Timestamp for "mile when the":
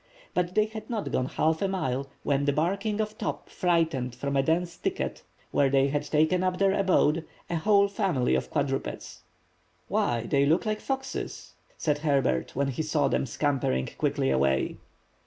1.67-2.51